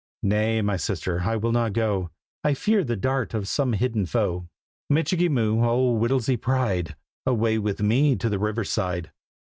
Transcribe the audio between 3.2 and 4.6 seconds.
of some hidden foe."